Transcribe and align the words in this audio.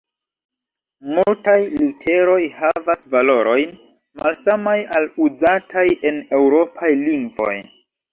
Multaj 1.15 1.57
literoj 1.81 2.39
havas 2.61 3.03
valorojn 3.11 3.75
malsamaj 4.23 4.73
al 5.01 5.05
uzataj 5.27 5.85
en 6.11 6.19
eŭropaj 6.39 6.91
lingvoj. 7.03 7.55